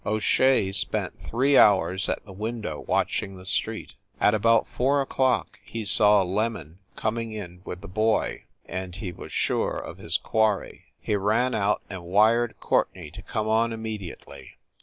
[0.03, 3.93] O Shea spent three hours at the window watching the street.
[4.19, 9.11] At about four o clock he saw "Lemon" coming in with the boy, and he
[9.11, 10.85] was sure of his quarry.
[10.99, 14.57] He ran out and wired Courtenay to come on immediately.